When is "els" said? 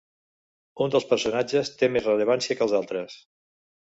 2.69-2.75